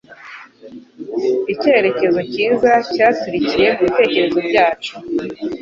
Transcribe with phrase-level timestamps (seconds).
[1.53, 4.93] Icyerekezo cyiza cyaturikiye mubitekerezo byacu.